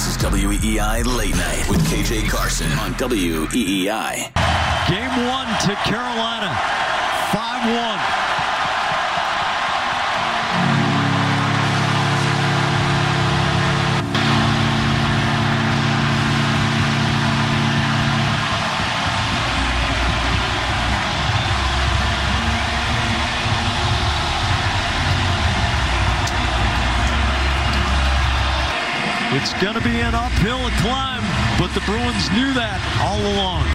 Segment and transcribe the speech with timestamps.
[0.00, 4.32] This is WEEI Late Night with KJ Carson on WEEI.
[4.88, 6.56] Game one to Carolina.
[7.30, 8.29] 5 1.
[29.32, 31.22] It's going to be an uphill climb,
[31.56, 33.72] but the Bruins knew that all along.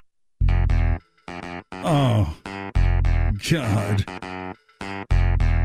[1.71, 2.35] Oh,
[3.49, 4.03] God.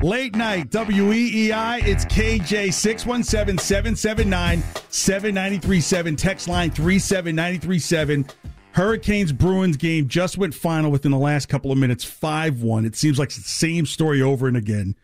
[0.05, 1.85] Late night, WEEI.
[1.85, 6.15] It's KJ 617 779 7937.
[6.15, 8.27] Text line 37937.
[8.71, 12.85] Hurricanes Bruins game just went final within the last couple of minutes 5 1.
[12.85, 14.95] It seems like it's the same story over and again.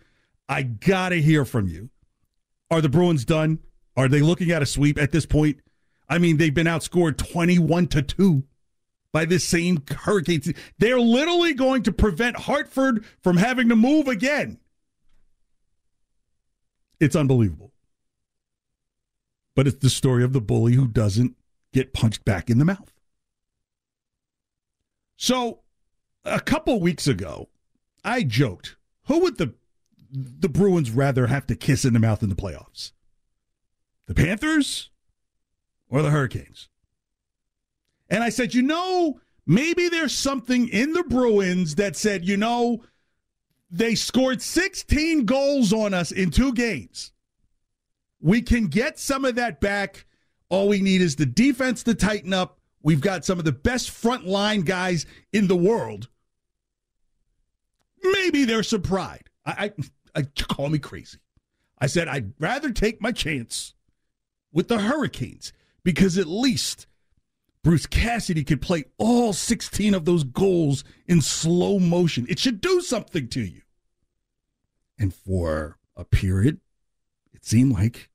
[0.48, 1.90] I got to hear from you.
[2.70, 3.58] Are the Bruins done?
[3.96, 5.60] Are they looking at a sweep at this point?
[6.08, 8.44] I mean, they've been outscored 21 to 2
[9.12, 10.52] by this same Hurricanes.
[10.78, 14.58] They're literally going to prevent Hartford from having to move again.
[17.00, 17.72] It's unbelievable.
[19.54, 21.34] But it's the story of the bully who doesn't
[21.72, 22.92] get punched back in the mouth.
[25.16, 25.60] So,
[26.24, 27.48] a couple weeks ago,
[28.04, 29.54] I joked, who would the
[30.12, 32.92] the Bruins rather have to kiss in the mouth in the playoffs?
[34.06, 34.90] The Panthers
[35.88, 36.68] or the Hurricanes?
[38.08, 42.84] And I said, you know, maybe there's something in the Bruins that said, you know,
[43.70, 47.12] they scored 16 goals on us in two games.
[48.20, 50.06] We can get some of that back.
[50.48, 52.60] All we need is the defense to tighten up.
[52.82, 56.08] We've got some of the best front line guys in the world.
[58.02, 59.28] Maybe they're surprised.
[59.44, 59.72] I,
[60.14, 61.18] I, I call me crazy.
[61.78, 63.74] I said I'd rather take my chance
[64.52, 65.52] with the Hurricanes
[65.82, 66.86] because at least
[67.62, 72.26] Bruce Cassidy could play all 16 of those goals in slow motion.
[72.28, 73.62] It should do something to you.
[74.98, 76.60] And for a period,
[77.34, 78.08] it seemed like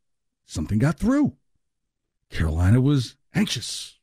[0.45, 1.35] something got through.
[2.29, 3.99] Carolina was anxious.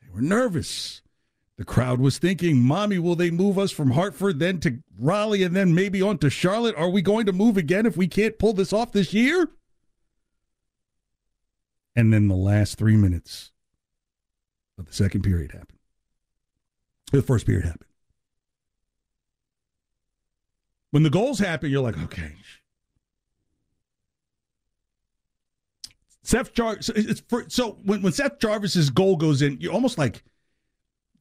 [0.00, 1.02] They were nervous.
[1.58, 5.56] The crowd was thinking, Mommy, will they move us from Hartford, then to Raleigh, and
[5.56, 6.76] then maybe on to Charlotte?
[6.76, 9.48] Are we going to move again if we can't pull this off this year?
[11.96, 13.50] And then the last three minutes
[14.78, 15.78] of the second period happened.
[17.10, 17.90] The first period happened.
[20.90, 22.34] When the goals happen, you're like, okay.
[26.22, 26.90] Seth Jarvis.
[27.48, 30.22] So when, when Seth Jarvis's goal goes in, you're almost like,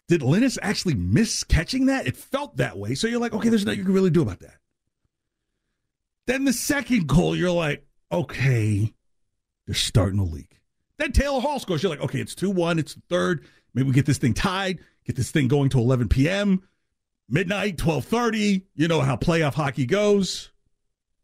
[0.08, 2.06] did Linus actually miss catching that?
[2.06, 2.96] It felt that way.
[2.96, 4.58] So you're like, okay, there's nothing you can really do about that.
[6.28, 8.94] Then the second goal, you're like, okay,
[9.66, 10.60] they're starting to leak.
[10.98, 11.84] Then Taylor Hall scores.
[11.84, 12.80] You're like, okay, it's 2 1.
[12.80, 13.46] It's the third.
[13.74, 16.64] Maybe we get this thing tied, get this thing going to 11 p.m.,
[17.28, 18.66] midnight, 1230.
[18.76, 20.52] You know how playoff hockey goes.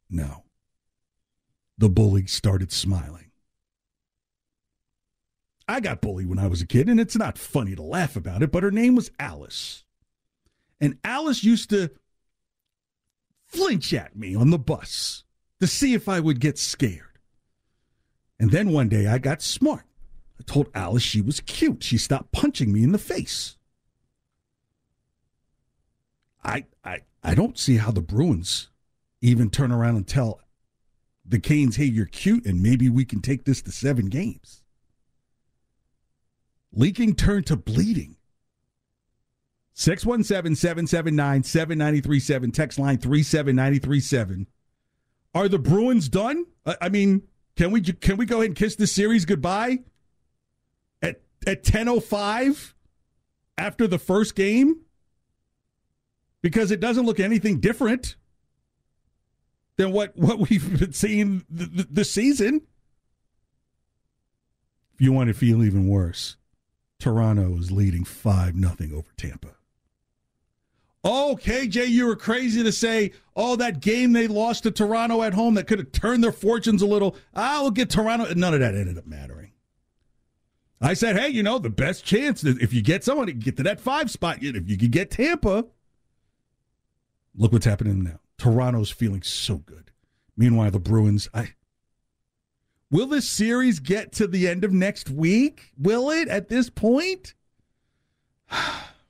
[0.09, 0.44] No.
[1.78, 3.32] The bully started smiling.
[5.68, 8.44] I got bullied when I was a kid, and it's not funny to laugh about
[8.44, 9.85] it, but her name was Alice.
[10.82, 11.91] And Alice used to
[13.47, 15.23] flinch at me on the bus
[15.62, 17.10] to see if I would get scared.
[18.41, 19.84] And then one day I got smart.
[20.40, 21.84] I told Alice she was cute.
[21.84, 23.55] She stopped punching me in the face.
[26.43, 28.70] I I I don't see how the Bruins
[29.22, 30.41] even turn around and tell
[31.23, 34.64] the Canes, hey, you're cute, and maybe we can take this to seven games.
[36.73, 38.16] Leaking turned to bleeding.
[39.76, 44.47] 617 779 7937, text line 37937.
[45.35, 46.46] Are the Bruins done?
[46.66, 47.22] I mean,
[47.61, 49.84] Can we can we go ahead and kiss this series goodbye
[50.99, 52.73] at at 10:05
[53.55, 54.78] after the first game?
[56.41, 58.16] Because it doesn't look anything different
[59.78, 62.61] than what what we've been seeing this season.
[64.96, 66.37] If you want to feel even worse,
[66.97, 69.49] Toronto is leading 5 nothing over Tampa.
[71.03, 75.34] Oh, KJ, you were crazy to say, oh, that game they lost to Toronto at
[75.34, 77.16] home that could have turned their fortunes a little.
[77.34, 78.32] I'll get Toronto.
[78.36, 79.52] None of that ended up mattering.
[80.80, 83.64] I said, hey, you know, the best chance if you get someone to get to
[83.64, 85.66] that five spot, if you could get Tampa,
[87.36, 88.20] look what's happening now.
[88.38, 89.92] Toronto's feeling so good.
[90.36, 91.54] Meanwhile, the Bruins, I.
[92.90, 95.72] Will this series get to the end of next week?
[95.78, 97.36] Will it at this point?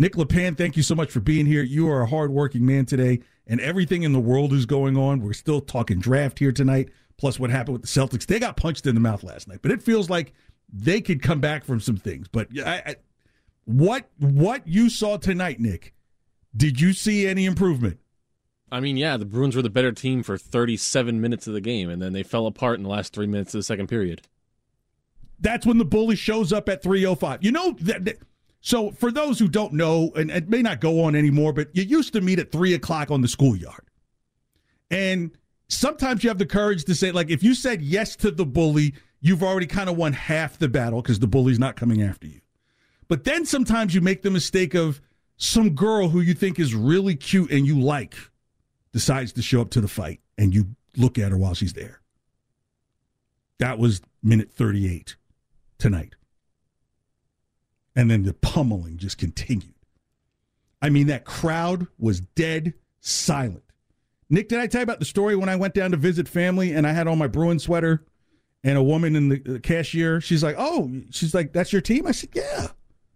[0.00, 1.62] Nick LePan, thank you so much for being here.
[1.62, 5.20] You are a hardworking man today, and everything in the world is going on.
[5.20, 8.24] We're still talking draft here tonight, plus what happened with the Celtics.
[8.24, 10.32] They got punched in the mouth last night, but it feels like
[10.72, 12.28] they could come back from some things.
[12.28, 12.96] But I, I,
[13.64, 15.94] what what you saw tonight, Nick?
[16.56, 17.98] Did you see any improvement?
[18.70, 21.88] I mean, yeah, the Bruins were the better team for 37 minutes of the game,
[21.90, 24.22] and then they fell apart in the last three minutes of the second period.
[25.40, 27.42] That's when the bully shows up at 3:05.
[27.42, 28.18] You know that, that
[28.60, 31.84] so, for those who don't know, and it may not go on anymore, but you
[31.84, 33.84] used to meet at three o'clock on the schoolyard.
[34.90, 35.30] And
[35.68, 38.94] sometimes you have the courage to say, like, if you said yes to the bully,
[39.20, 42.40] you've already kind of won half the battle because the bully's not coming after you.
[43.06, 45.00] But then sometimes you make the mistake of
[45.36, 48.16] some girl who you think is really cute and you like
[48.92, 52.00] decides to show up to the fight and you look at her while she's there.
[53.60, 55.16] That was minute 38
[55.78, 56.14] tonight
[57.98, 59.74] and then the pummeling just continued.
[60.80, 63.64] I mean, that crowd was dead silent.
[64.30, 66.72] Nick, did I tell you about the story when I went down to visit family
[66.72, 68.04] and I had on my Bruin sweater
[68.62, 70.20] and a woman in the, the cashier?
[70.20, 72.68] She's like, "Oh, she's like, that's your team?" I said, "Yeah."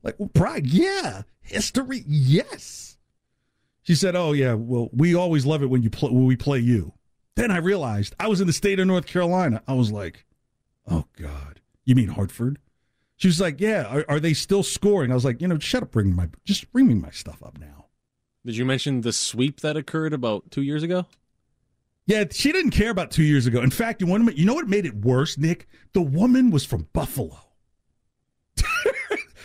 [0.02, 1.22] Like well, pride, yeah.
[1.42, 2.96] History, yes.
[3.82, 6.58] She said, "Oh yeah, well, we always love it when you play when we play
[6.58, 6.92] you."
[7.36, 9.62] Then I realized I was in the state of North Carolina.
[9.68, 10.26] I was like,
[10.88, 12.58] "Oh God, you mean Hartford?"
[13.22, 15.84] She was like, "Yeah, are, are, they still scoring?" I was like, "You know, shut
[15.84, 17.86] up, bring my just bring me my stuff up now."
[18.44, 21.06] Did you mention the sweep that occurred about two years ago?
[22.04, 23.60] Yeah, she didn't care about two years ago.
[23.60, 25.68] In fact, you want you know what made it worse, Nick?
[25.92, 27.38] The woman was from Buffalo.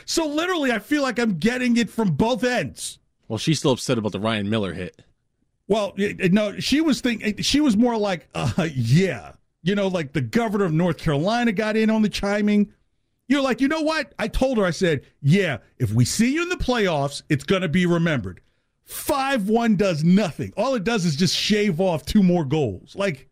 [0.07, 2.97] so literally, I feel like I'm getting it from both ends.
[3.27, 5.03] Well, she's still upset about the Ryan Miller hit.
[5.67, 10.21] Well, no, she was thinking she was more like, uh, yeah, you know, like the
[10.21, 12.73] governor of North Carolina got in on the chiming.
[13.27, 14.13] You're like, you know what?
[14.17, 17.61] I told her, I said, yeah, if we see you in the playoffs, it's going
[17.61, 18.41] to be remembered.
[18.85, 20.53] 5 1 does nothing.
[20.55, 22.95] All it does is just shave off two more goals.
[22.95, 23.27] Like,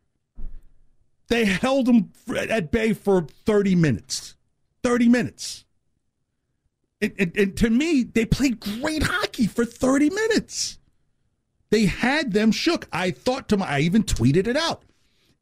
[1.30, 2.12] they held them
[2.50, 4.36] at bay for 30 minutes.
[4.84, 5.66] 30 minutes.
[7.02, 10.78] And, and, and to me, they played great hockey for 30 minutes.
[11.70, 12.88] They had them shook.
[12.92, 14.84] I thought to my, I even tweeted it out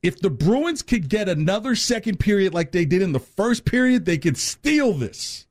[0.04, 4.04] if the Bruins could get another second period like they did in the first period,
[4.06, 5.48] they could steal this.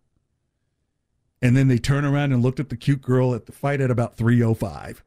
[1.40, 3.90] And then they turn around and looked at the cute girl at the fight at
[3.90, 5.02] about 305.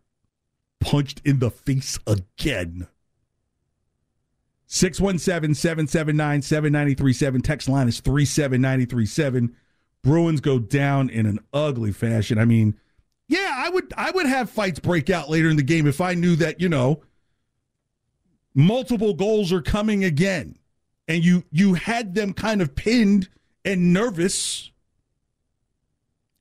[0.82, 2.88] Punched in the face again.
[4.66, 7.42] 617 779 7937.
[7.42, 9.56] Text line is 37937.
[10.02, 12.38] Bruins go down in an ugly fashion.
[12.40, 12.78] I mean,
[13.28, 16.16] yeah, I would I would have fights break out later in the game if I
[16.16, 17.02] knew that, you know,
[18.56, 20.58] multiple goals are coming again.
[21.08, 23.30] And you you had them kind of pinned
[23.64, 24.72] and nervous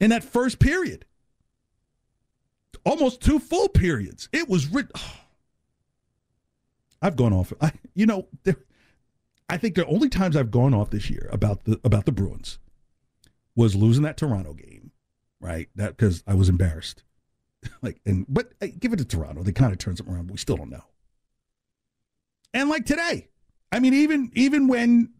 [0.01, 1.05] in that first period.
[2.87, 4.29] Almost two full periods.
[4.33, 5.17] It was rid- oh.
[7.03, 8.29] i've gone off I, you know
[9.51, 12.59] i think the only times i've gone off this year about the about the bruins
[13.55, 14.85] was losing that toronto game
[15.45, 15.69] right?
[15.77, 17.03] That because i was embarrassed.
[17.81, 19.43] Like and but hey, give it to toronto.
[19.43, 20.85] They kind of turns them around but we still don't know
[22.55, 23.29] and like today.
[23.71, 25.11] I mean, even even when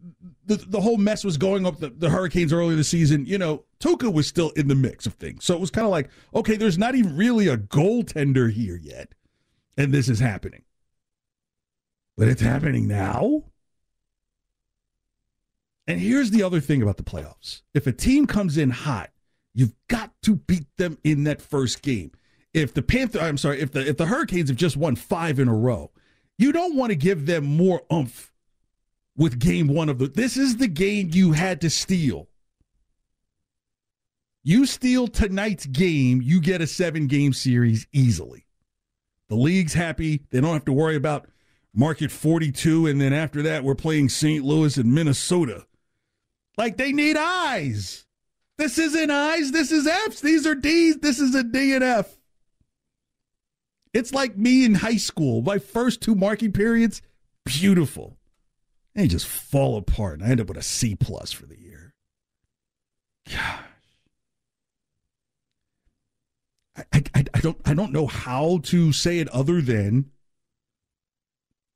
[0.45, 3.65] the the whole mess was going up the, the Hurricanes earlier this season, you know,
[3.79, 5.43] Tuukka was still in the mix of things.
[5.43, 9.13] So it was kind of like, okay, there's not even really a goaltender here yet,
[9.77, 10.63] and this is happening.
[12.17, 13.43] But it's happening now.
[15.87, 19.11] And here's the other thing about the playoffs: if a team comes in hot,
[19.53, 22.11] you've got to beat them in that first game.
[22.53, 25.49] If the Panther, I'm sorry, if the if the Hurricanes have just won five in
[25.49, 25.91] a row,
[26.37, 28.31] you don't want to give them more oomph
[29.17, 30.07] with game one of the.
[30.07, 32.27] This is the game you had to steal.
[34.43, 38.45] You steal tonight's game, you get a seven game series easily.
[39.27, 40.21] The league's happy.
[40.29, 41.27] They don't have to worry about
[41.73, 44.43] market 42, and then after that, we're playing St.
[44.45, 45.65] Louis and Minnesota.
[46.57, 48.05] Like they need eyes.
[48.57, 49.51] This isn't eyes.
[49.51, 50.21] This is F's.
[50.21, 50.97] These are D's.
[50.97, 52.15] This is a D and F.
[53.95, 55.41] It's like me in high school.
[55.41, 57.01] My first two marking periods,
[57.45, 58.17] beautiful.
[58.93, 60.19] They just fall apart.
[60.19, 61.93] And I end up with a C plus for the year.
[63.25, 63.61] Gosh.
[66.75, 70.11] I, I, I don't I don't know how to say it other than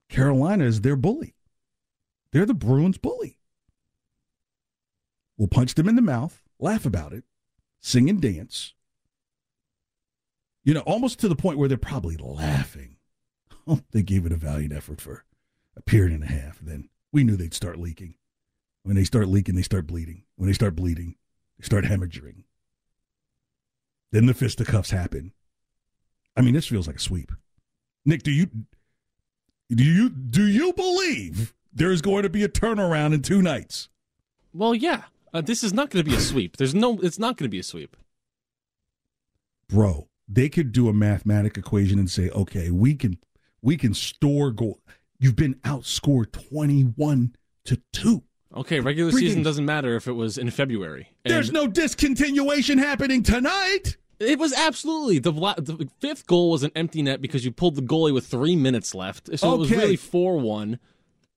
[0.09, 1.35] Carolina is their bully.
[2.33, 3.37] They're the Bruins bully.
[5.37, 7.23] We'll punch them in the mouth, laugh about it,
[7.79, 8.73] sing and dance.
[10.69, 12.97] You know, almost to the point where they're probably laughing.
[13.67, 15.25] Oh, they gave it a valiant effort for
[15.75, 16.59] a period and a half.
[16.59, 18.15] And then we knew they'd start leaking.
[18.81, 20.23] When they start leaking, they start bleeding.
[20.37, 21.17] When they start bleeding,
[21.59, 22.45] they start hemorrhaging.
[24.11, 25.33] Then the fisticuffs happen.
[26.35, 27.31] I mean, this feels like a sweep.
[28.05, 28.47] Nick, do you
[29.69, 33.89] do you do you believe there's going to be a turnaround in two nights?
[34.51, 35.03] Well, yeah.
[35.31, 36.57] Uh, this is not going to be a sweep.
[36.57, 36.97] There's no.
[37.01, 37.95] It's not going to be a sweep.
[39.67, 43.17] Bro, they could do a mathematic equation and say, okay, we can
[43.61, 44.79] we can store goal.
[45.19, 48.23] You've been outscored twenty one to two.
[48.55, 51.09] Okay, regular Freaking- season doesn't matter if it was in February.
[51.25, 53.97] And There's no discontinuation happening tonight.
[54.19, 57.81] It was absolutely the, the fifth goal was an empty net because you pulled the
[57.81, 60.79] goalie with three minutes left, so it was really four one,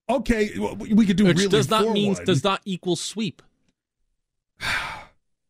[0.08, 1.92] Okay, well, we could do which really does not 4-1.
[1.92, 3.42] mean does not equal sweep.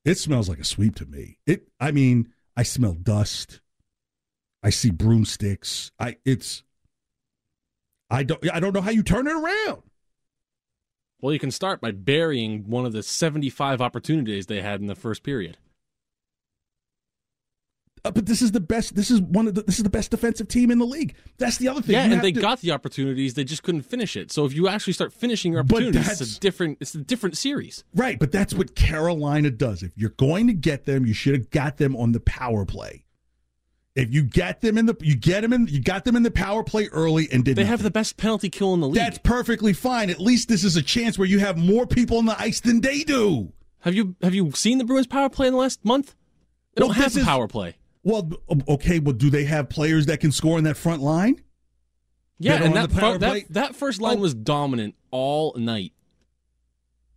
[0.04, 1.38] It smells like a sweep to me.
[1.46, 1.68] It.
[1.78, 3.60] I mean, I smell dust.
[4.62, 5.90] I see broomsticks.
[5.98, 6.16] I.
[6.24, 6.62] It's.
[8.10, 8.42] I don't.
[8.52, 9.82] I don't know how you turn it around.
[11.20, 14.94] Well, you can start by burying one of the seventy-five opportunities they had in the
[14.94, 15.56] first period.
[18.04, 18.96] Uh, but this is the best.
[18.96, 19.62] This is one of the.
[19.62, 21.14] This is the best defensive team in the league.
[21.38, 21.94] That's the other thing.
[21.94, 24.32] Yeah, You and they to- got the opportunities, they just couldn't finish it.
[24.32, 26.78] So if you actually start finishing your opportunities, it's that's- a different.
[26.80, 27.84] It's a different series.
[27.94, 28.18] right.
[28.18, 29.84] But that's what Carolina does.
[29.84, 33.04] If you're going to get them, you should have got them on the power play.
[33.94, 36.30] If you get them in the, you get them in, you got them in the
[36.30, 37.56] power play early and did.
[37.56, 38.96] They have the best penalty kill in the league.
[38.96, 40.08] That's perfectly fine.
[40.10, 42.80] At least this is a chance where you have more people on the ice than
[42.80, 43.52] they do.
[43.80, 46.14] Have you have you seen the Bruins power play in the last month?
[46.74, 47.76] They Well, don't have a power play.
[48.04, 48.30] Well,
[48.68, 51.40] okay, but do they have players that can score in that front line?
[52.38, 52.90] Yeah, and that,
[53.20, 54.22] that that first line Oh.
[54.22, 55.92] was dominant all night.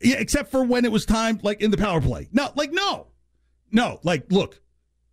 [0.02, 2.28] Yeah, except for when it was time, like in the power play.
[2.32, 3.08] No, like no,
[3.72, 4.00] no.
[4.04, 4.62] Like, look,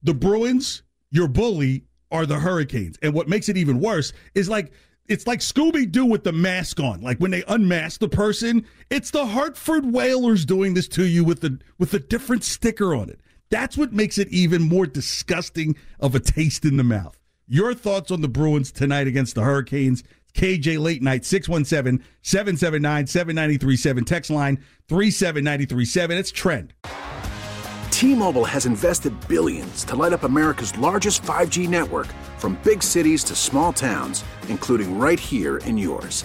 [0.02, 4.72] the Bruins, your bully, are the Hurricanes, and what makes it even worse is like
[5.08, 7.00] it's like Scooby Doo with the mask on.
[7.00, 11.40] Like when they unmask the person, it's the Hartford Whalers doing this to you with
[11.40, 13.20] the with a different sticker on it.
[13.52, 17.18] That's what makes it even more disgusting of a taste in the mouth.
[17.46, 20.02] Your thoughts on the Bruins tonight against the Hurricanes?
[20.32, 24.04] KJ Late Night, 617 779 7937.
[24.06, 24.56] Text line
[24.88, 26.16] 37937.
[26.16, 26.72] It's Trend.
[27.90, 32.06] T-Mobile has invested billions to light up America's largest 5G network
[32.38, 36.24] from big cities to small towns, including right here in yours.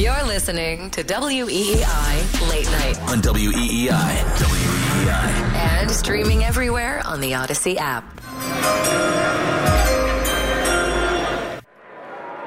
[0.00, 3.90] You're listening to WEEI Late Night On WEEI.
[3.90, 5.54] WEEI.
[5.56, 8.02] and streaming everywhere on the Audacy app.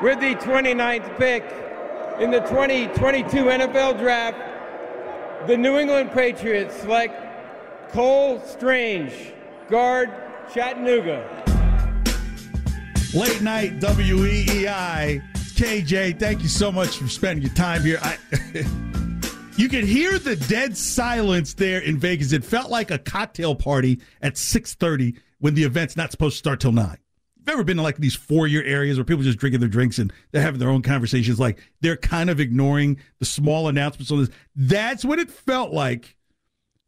[0.02, 1.44] With the 29th pick
[2.20, 7.14] in the 2022 NFL Draft, the New England Patriots select
[7.92, 9.14] Cole Strange,
[9.70, 10.12] guard,
[10.52, 11.24] Chattanooga.
[13.14, 15.33] Late night WEEI.
[15.56, 18.00] KJ, thank you so much for spending your time here.
[18.02, 18.18] I,
[19.58, 22.32] you could hear the dead silence there in Vegas.
[22.32, 26.60] It felt like a cocktail party at 6:30 when the event's not supposed to start
[26.60, 26.98] till 9.
[27.38, 30.12] You've ever been to like these four-year areas where people just drinking their drinks and
[30.32, 34.30] they're having their own conversations like they're kind of ignoring the small announcements on this.
[34.56, 36.16] That's what it felt like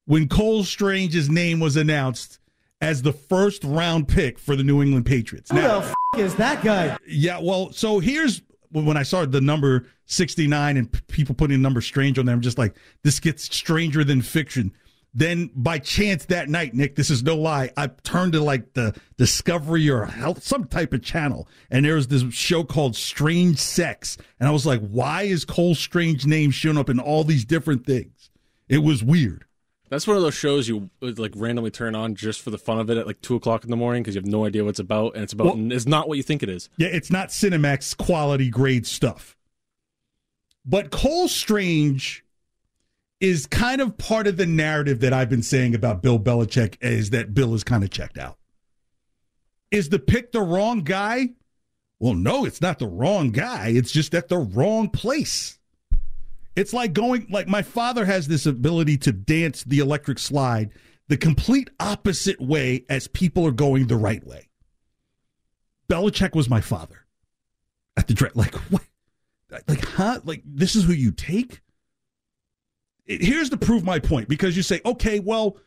[0.06, 2.40] when Cole Strange's name was announced
[2.82, 5.52] as the first round pick for the New England Patriots.
[5.52, 6.98] Who the f- is that guy?
[7.08, 8.42] Yeah, well, so here's
[8.84, 12.42] when I saw the number 69 and people putting the number strange on there, I'm
[12.42, 14.74] just like, this gets stranger than fiction.
[15.18, 18.94] Then by chance that night, Nick, this is no lie, I turned to like the
[19.18, 24.18] Discovery or health, some type of channel, and there was this show called Strange Sex.
[24.42, 27.86] And I was like, why is Cole Strange name showing up in all these different
[27.86, 28.30] things?
[28.68, 29.46] It was weird.
[29.90, 32.80] That's one of those shows you uh, like randomly turn on just for the fun
[32.80, 34.72] of it at like two o'clock in the morning because you have no idea what
[34.72, 36.70] it's about, and it's about well, it's not what you think it is.
[36.78, 39.38] Yeah, it's not Cinemax quality grade stuff.
[40.66, 42.26] But Cole Strange
[43.20, 47.12] is kind of part of the narrative that I've been saying about Bill Belichick is
[47.12, 48.38] that Bill is kind of checked out.
[49.72, 51.30] Is the pick the wrong guy?
[52.00, 53.70] Well, no, it's not the wrong guy.
[53.70, 55.60] It's just at the wrong place.
[56.56, 60.72] It's like going like my father has this ability to dance the electric slide
[61.08, 64.50] the complete opposite way as people are going the right way.
[65.88, 67.06] Belichick was my father
[67.96, 68.36] at the draft.
[68.36, 68.84] Like what?
[69.68, 70.22] Like huh?
[70.24, 71.62] Like this is who you take?
[73.06, 75.58] It, here's to prove my point because you say, okay, well,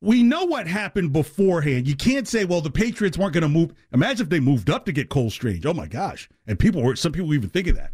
[0.00, 1.88] we know what happened beforehand.
[1.88, 3.72] You can't say, well, the Patriots weren't going to move.
[3.92, 5.66] Imagine if they moved up to get Cole Strange.
[5.66, 6.28] Oh my gosh!
[6.46, 7.90] And people were some people were even thinking that.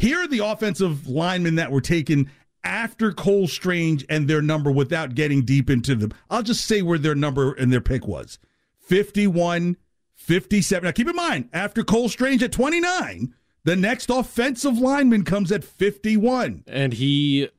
[0.00, 2.30] Here are the offensive linemen that were taken
[2.64, 6.12] after Cole Strange and their number without getting deep into them.
[6.30, 8.38] I'll just say where their number and their pick was
[8.78, 9.76] 51,
[10.14, 10.86] 57.
[10.86, 15.62] Now keep in mind, after Cole Strange at 29, the next offensive lineman comes at
[15.62, 16.64] 51.
[16.66, 17.50] And he,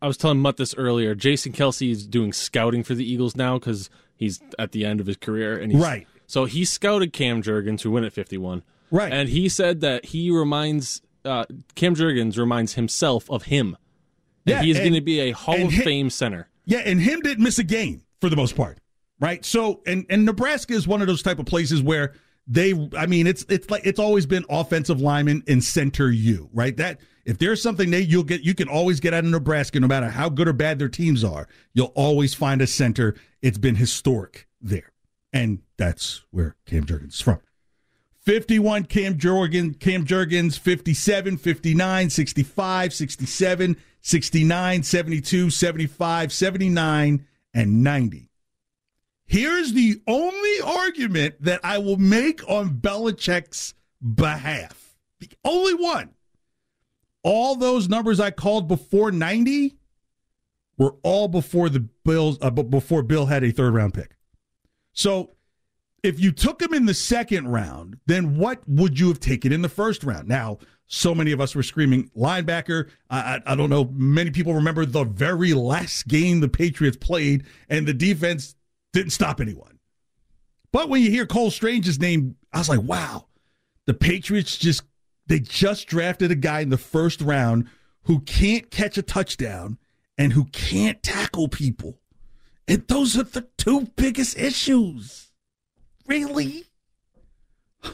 [0.00, 3.58] I was telling Mutt this earlier, Jason Kelce is doing scouting for the Eagles now
[3.58, 5.58] because he's at the end of his career.
[5.58, 6.06] and Right.
[6.28, 8.62] So he scouted Cam Jurgens, who went at 51.
[8.92, 9.12] Right.
[9.12, 13.76] And he said that he reminds uh, Cam Jurgens reminds himself of him.
[14.44, 16.48] That Yeah, he is going to be a Hall of hi- Fame center.
[16.64, 18.78] Yeah, and him didn't miss a game for the most part,
[19.20, 19.44] right?
[19.44, 22.14] So, and and Nebraska is one of those type of places where
[22.46, 26.76] they, I mean, it's it's like it's always been offensive lineman and center you, right?
[26.76, 29.86] That if there's something that you'll get, you can always get out of Nebraska, no
[29.86, 31.46] matter how good or bad their teams are.
[31.72, 33.14] You'll always find a center.
[33.42, 34.92] It's been historic there,
[35.32, 37.40] and that's where Cam Jurgens is from.
[38.22, 48.28] 51 Cam Jurgens, Cam Jurgens 57, 59, 65, 67, 69, 72, 75, 79 and 90.
[49.26, 54.96] Here's the only argument that I will make on Belichick's behalf.
[55.20, 56.10] The only one.
[57.24, 59.76] All those numbers I called before 90
[60.76, 64.16] were all before the Bills uh, before Bill had a third round pick.
[64.92, 65.30] So
[66.02, 69.62] if you took him in the second round, then what would you have taken in
[69.62, 70.28] the first round?
[70.28, 72.90] Now, so many of us were screaming linebacker.
[73.08, 73.88] I, I, I don't know.
[73.92, 78.56] Many people remember the very last game the Patriots played, and the defense
[78.92, 79.78] didn't stop anyone.
[80.72, 83.26] But when you hear Cole Strange's name, I was like, wow,
[83.86, 84.82] the Patriots just
[85.26, 87.68] they just drafted a guy in the first round
[88.02, 89.78] who can't catch a touchdown
[90.18, 92.00] and who can't tackle people.
[92.66, 95.31] And those are the two biggest issues.
[96.06, 96.64] Really?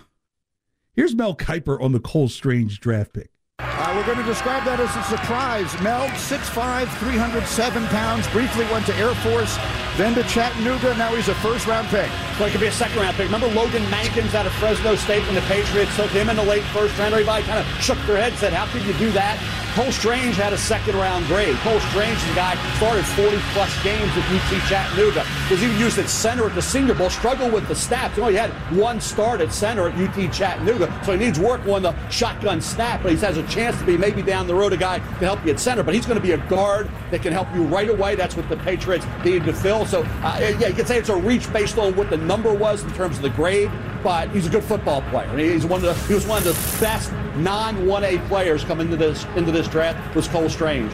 [0.94, 3.30] Here's Mel Kiper on the Cole Strange draft pick.
[3.60, 5.66] Uh, we're going to describe that as a surprise.
[5.82, 9.58] Mel, 6'5", 307 pounds, briefly went to Air Force,
[9.96, 10.94] then to Chattanooga.
[10.96, 12.08] Now he's a first-round pick.
[12.38, 13.26] Well, it could be a second-round pick.
[13.26, 16.62] Remember Logan Mankins out of Fresno State when the Patriots took him in the late
[16.70, 17.14] first round?
[17.14, 19.38] Everybody kind of shook their head, said, how could you do that?
[19.78, 21.54] Cole Strange had a second-round grade.
[21.58, 25.24] Cole Strange is a guy started 40-plus games at UT Chattanooga.
[25.48, 27.08] Was even used at center at the Senior Bowl.
[27.08, 28.16] Struggled with the snaps.
[28.16, 31.82] He only had one start at center at UT Chattanooga, so he needs work on
[31.82, 34.76] the shotgun snap, but he has a chance to be maybe down the road a
[34.76, 35.84] guy to help you at center.
[35.84, 38.16] But he's going to be a guard that can help you right away.
[38.16, 39.86] That's what the Patriots needed to fill.
[39.86, 42.82] So, uh, yeah, you can say it's a reach based on what the number was
[42.82, 43.70] in terms of the grade,
[44.02, 45.36] but he's a good football player.
[45.36, 49.24] He's one of the, he was one of the best non-1A players coming into this
[49.36, 50.92] into this draft was Cole Strange.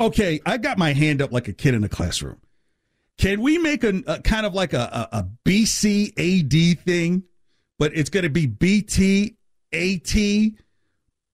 [0.00, 2.40] Okay, I got my hand up like a kid in a classroom.
[3.18, 7.24] Can we make a, a kind of like a, a, a BCAD thing,
[7.78, 9.34] but it's going to be BTAT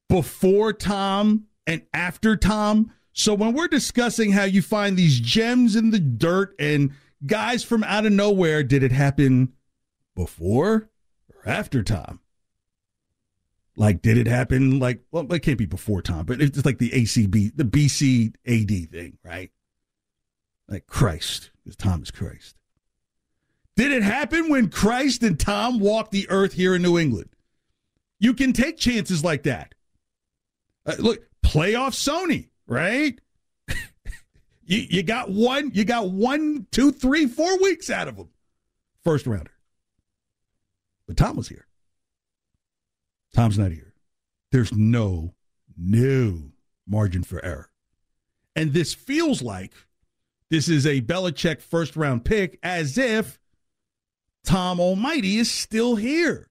[0.09, 2.91] before Tom and after Tom?
[3.13, 6.93] So when we're discussing how you find these gems in the dirt and
[7.27, 9.53] guys from out of nowhere, did it happen
[10.17, 10.89] before or
[11.47, 12.21] after Tom?
[13.77, 14.79] Like, did it happen?
[14.79, 18.91] Like, well, it can't be before Tom, but it's like the ACB, the BC AD
[18.91, 19.51] thing, right?
[20.69, 22.57] Like Christ, because Tom is Christ.
[23.77, 27.31] Did it happen when Christ and Tom walked the earth here in New England?
[28.21, 29.75] You can take chances like that.
[30.87, 33.19] Uh, look, playoff Sony, right?
[34.65, 38.29] you, you got one, you got one, two, three, four weeks out of them.
[39.03, 39.51] First rounder.
[41.07, 41.67] But Tom was here.
[43.35, 43.95] Tom's not here.
[44.53, 45.35] There's no,
[45.77, 46.53] no
[46.87, 47.71] margin for error.
[48.57, 49.73] And this feels like
[50.51, 53.41] this is a Belichick first round pick as if
[54.45, 56.49] Tom Almighty is still here.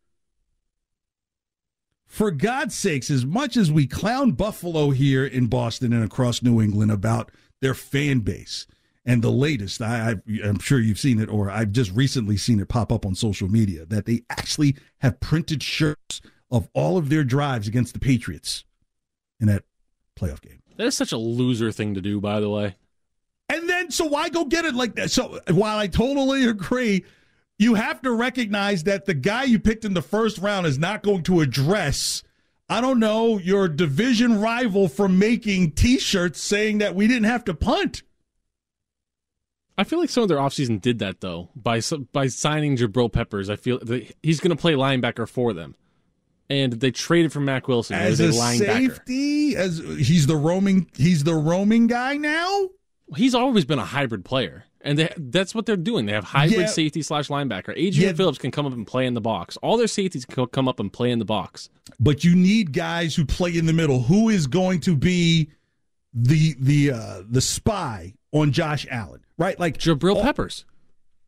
[2.05, 6.61] For God's sakes, as much as we clown Buffalo here in Boston and across New
[6.61, 8.67] England about their fan base
[9.05, 12.69] and the latest, I, am sure you've seen it, or I've just recently seen it
[12.69, 17.23] pop up on social media, that they actually have printed shirts of all of their
[17.23, 18.63] drives against the Patriots
[19.39, 19.63] in that
[20.17, 20.61] playoff game.
[20.77, 22.75] That is such a loser thing to do, by the way.
[23.49, 25.11] And then, so why go get it like that?
[25.11, 27.03] So while I totally agree,
[27.59, 31.03] you have to recognize that the guy you picked in the first round is not
[31.03, 32.23] going to address,
[32.69, 37.43] I don't know, your division rival from making t shirts saying that we didn't have
[37.45, 38.03] to punt.
[39.77, 41.81] I feel like some of their offseason did that though by
[42.11, 43.49] by signing Jabril Peppers.
[43.49, 43.79] I feel
[44.21, 45.75] he's going to play linebacker for them
[46.49, 49.55] and they traded for Mack Wilson as, as a, a safety.
[49.55, 52.69] As he's the roaming, he's the roaming guy now.
[53.15, 56.05] He's always been a hybrid player, and they, that's what they're doing.
[56.05, 56.65] They have hybrid yeah.
[56.67, 57.73] safety slash linebacker.
[57.75, 58.13] Adrian yeah.
[58.13, 59.57] Phillips can come up and play in the box.
[59.57, 61.69] All their safeties can come up and play in the box.
[61.99, 64.01] But you need guys who play in the middle.
[64.01, 65.49] Who is going to be
[66.13, 69.21] the the uh, the spy on Josh Allen?
[69.37, 70.65] Right, like Jabril Peppers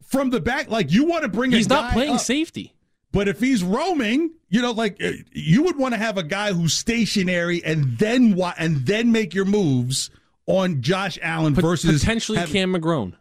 [0.06, 0.70] from the back.
[0.70, 1.52] Like you want to bring.
[1.52, 2.22] Him he's not playing up.
[2.22, 2.74] safety.
[3.12, 6.52] But if he's roaming, you know, like uh, you would want to have a guy
[6.52, 10.10] who's stationary and then what, and then make your moves
[10.48, 13.14] on Josh Allen versus potentially having, Cam McGrone.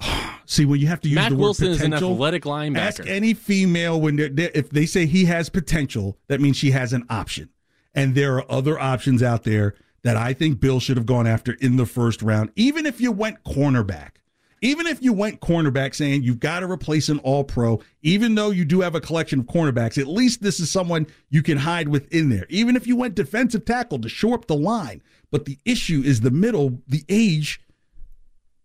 [0.46, 2.78] See, when you have to use Matt the word Wilson potential, is an athletic linebacker.
[2.78, 6.70] Ask any female when they're, they're, if they say he has potential, that means she
[6.70, 7.48] has an option,
[7.96, 9.74] and there are other options out there
[10.06, 13.10] that I think Bill should have gone after in the first round, even if you
[13.10, 14.10] went cornerback.
[14.62, 18.50] Even if you went cornerback saying you've got to replace an all pro, even though
[18.50, 21.88] you do have a collection of cornerbacks, at least this is someone you can hide
[21.88, 22.46] within there.
[22.48, 25.02] Even if you went defensive tackle to shore up the line.
[25.30, 27.60] But the issue is the middle, the age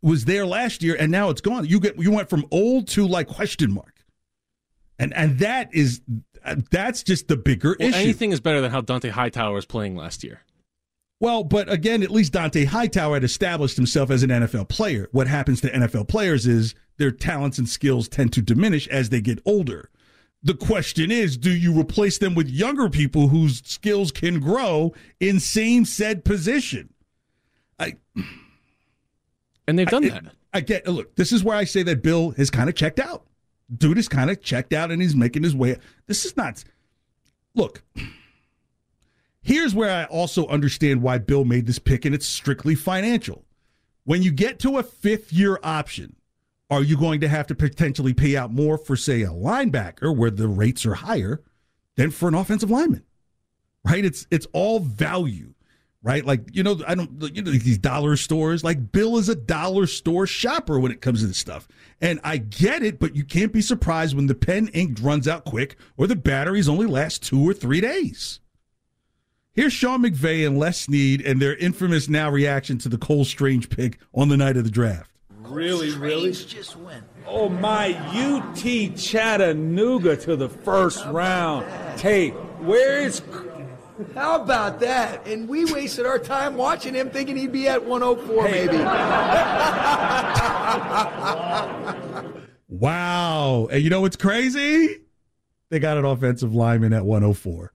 [0.01, 1.65] was there last year and now it's gone.
[1.65, 4.05] You get you went from old to like question mark.
[4.99, 6.01] And and that is
[6.69, 7.97] that's just the bigger well, issue.
[7.97, 10.41] Anything is better than how Dont'a Hightower was playing last year.
[11.21, 15.07] Well, but again, at least Dont'a Hightower had established himself as an NFL player.
[15.11, 19.21] What happens to NFL players is their talents and skills tend to diminish as they
[19.21, 19.91] get older.
[20.41, 25.39] The question is, do you replace them with younger people whose skills can grow in
[25.39, 26.91] same said position?
[27.79, 27.97] I
[29.67, 30.23] and they've done I, that.
[30.55, 31.15] I get look.
[31.17, 33.27] This is where I say that Bill has kind of checked out.
[33.71, 35.77] Dude is kind of checked out, and he's making his way.
[36.07, 36.63] This is not.
[37.53, 37.83] Look,
[39.41, 43.45] Here's where I also understand why Bill made this pick, and it's strictly financial.
[44.03, 46.15] When you get to a fifth year option,
[46.69, 50.31] are you going to have to potentially pay out more for, say, a linebacker where
[50.31, 51.41] the rates are higher
[51.95, 53.03] than for an offensive lineman?
[53.83, 54.05] Right?
[54.05, 55.55] It's it's all value,
[56.03, 56.23] right?
[56.23, 58.63] Like you know, I don't you know these dollar stores.
[58.63, 61.67] Like Bill is a dollar store shopper when it comes to this stuff,
[61.99, 62.99] and I get it.
[62.99, 66.69] But you can't be surprised when the pen ink runs out quick or the batteries
[66.69, 68.39] only last two or three days.
[69.53, 73.69] Here's Sean McVay and Les Snead and their infamous now reaction to the Cole Strange
[73.69, 75.11] pick on the night of the draft.
[75.41, 76.31] Really, really?
[76.31, 77.03] Just win.
[77.27, 81.65] Oh my UT Chattanooga to the first round.
[81.99, 83.21] Hey, where is
[84.15, 85.27] how about that?
[85.27, 88.67] And we wasted our time watching him thinking he'd be at 104 hey.
[88.67, 88.77] maybe.
[92.69, 93.67] wow.
[93.69, 95.01] And you know what's crazy?
[95.69, 97.73] They got an offensive lineman at 104.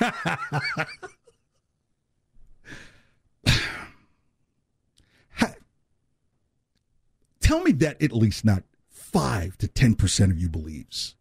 [7.40, 11.16] Tell me that at least not five to ten percent of you believes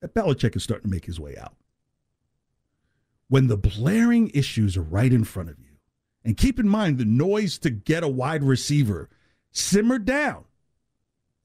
[0.00, 1.56] that Belichick is starting to make his way out.
[3.28, 5.64] When the blaring issues are right in front of you,
[6.24, 9.08] and keep in mind the noise to get a wide receiver
[9.50, 10.44] simmered down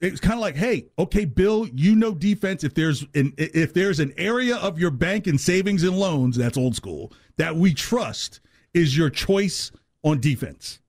[0.03, 2.63] it's kind of like, hey, okay, Bill, you know defense.
[2.63, 6.57] If there's an if there's an area of your bank and savings and loans that's
[6.57, 8.41] old school that we trust
[8.73, 9.71] is your choice
[10.03, 10.79] on defense.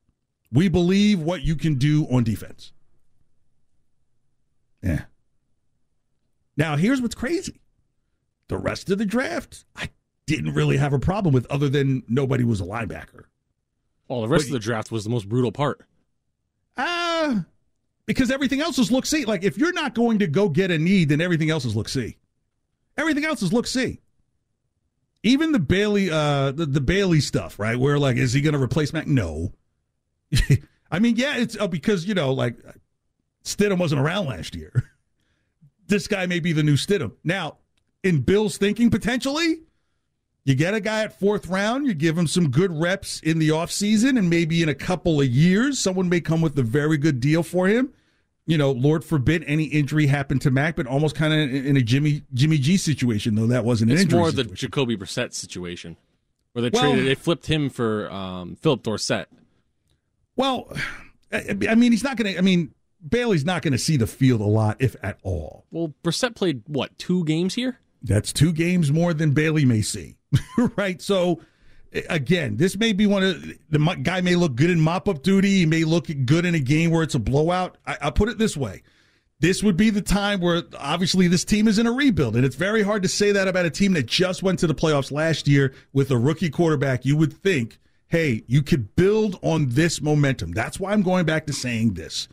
[0.53, 2.73] We believe what you can do on defense.
[4.83, 5.05] Yeah.
[6.57, 7.61] Now, here's what's crazy
[8.49, 9.91] the rest of the draft, I
[10.27, 13.25] didn't really have a problem with, other than nobody was a linebacker.
[14.09, 15.81] Well, the rest but, of the draft was the most brutal part.
[16.77, 17.41] Ah, uh,
[18.07, 19.25] because everything else is look see.
[19.25, 21.89] Like if you're not going to go get a need, then everything else is look
[21.89, 22.17] see.
[22.97, 24.01] Everything else is look see.
[25.23, 27.79] Even the Bailey, uh, the, the Bailey stuff, right?
[27.79, 29.07] Where like, is he going to replace Mac?
[29.07, 29.55] No.
[30.91, 32.57] I mean, yeah, it's uh, because you know, like
[33.45, 34.91] Stidham wasn't around last year.
[35.87, 37.13] this guy may be the new Stidham.
[37.25, 37.59] Now,
[38.03, 39.63] in Bill's thinking, potentially,
[40.45, 43.49] you get a guy at fourth round, you give him some good reps in the
[43.49, 47.19] offseason, and maybe in a couple of years, someone may come with a very good
[47.19, 47.93] deal for him.
[48.47, 51.83] You know, Lord forbid any injury happened to Mac, but almost kind of in a
[51.83, 54.19] Jimmy Jimmy G situation, though that wasn't an it's injury.
[54.19, 54.51] more situation.
[54.51, 55.97] the Jacoby Brissett situation,
[56.53, 59.29] where they well, traded, they flipped him for um, Phillip Dorsett.
[60.37, 60.71] Well,
[61.33, 62.39] I mean, he's not going to.
[62.39, 62.75] I mean,
[63.09, 65.65] Bailey's not going to see the field a lot, if at all.
[65.71, 67.79] Well, Brissett played what two games here?
[68.05, 70.17] That's two games more than Bailey may see.
[70.77, 71.01] right?
[71.01, 71.41] So
[72.09, 75.59] again, this may be one of the guy may look good in mop up duty.
[75.59, 77.79] He may look good in a game where it's a blowout.
[77.87, 78.83] I, I'll put it this way.
[79.41, 82.57] This would be the time where obviously this team is in a rebuild, and it's
[82.57, 85.49] very hard to say that about a team that just went to the playoffs last
[85.49, 87.05] year with a rookie quarterback.
[87.05, 90.53] You would think, hey, you could build on this momentum.
[90.53, 92.29] That's why I'm going back to saying this.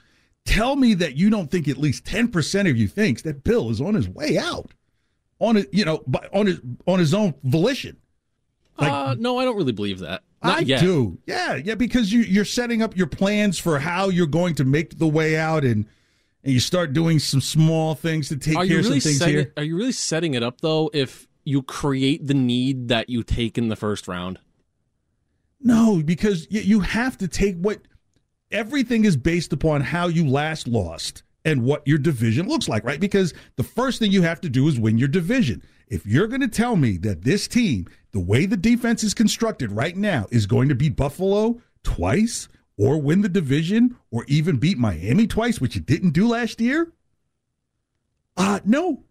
[0.46, 3.82] Tell me that you don't think at least 10% of you thinks that Bill is
[3.82, 4.72] on his way out
[5.42, 7.98] on it, you know, on his on his own volition.
[8.78, 10.24] Like, uh, no, I don't really believe that.
[10.44, 10.80] Not I yet.
[10.80, 11.20] do.
[11.26, 14.98] Yeah, yeah, because you you're setting up your plans for how you're going to make
[14.98, 15.86] the way out, and
[16.44, 19.26] and you start doing some small things to take are care really of some things
[19.26, 19.40] here.
[19.42, 20.90] It, are you really setting it up though?
[20.94, 24.40] If you create the need that you take in the first round.
[25.60, 27.82] No, because you have to take what
[28.52, 33.00] everything is based upon how you last lost and what your division looks like, right?
[33.00, 35.64] Because the first thing you have to do is win your division.
[35.88, 39.72] If you're going to tell me that this team, the way the defense is constructed
[39.72, 44.78] right now, is going to beat Buffalo twice or win the division or even beat
[44.78, 46.92] Miami twice, which it didn't do last year,
[48.38, 49.04] uh, no.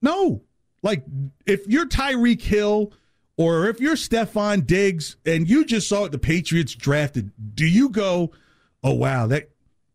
[0.00, 0.42] No.
[0.82, 1.04] Like,
[1.46, 2.92] if you're Tyreek Hill
[3.36, 8.32] or if you're Stefon Diggs and you just saw the Patriots drafted, do you go,
[8.82, 9.51] oh, wow, that